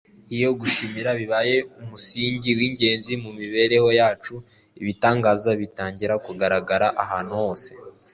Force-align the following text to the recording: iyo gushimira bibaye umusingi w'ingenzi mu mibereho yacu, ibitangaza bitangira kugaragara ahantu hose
iyo 0.35 0.49
gushimira 0.59 1.09
bibaye 1.19 1.55
umusingi 1.81 2.49
w'ingenzi 2.57 3.13
mu 3.23 3.29
mibereho 3.39 3.89
yacu, 3.99 4.33
ibitangaza 4.81 5.49
bitangira 5.61 6.13
kugaragara 6.25 6.87
ahantu 7.03 7.33
hose 7.43 7.71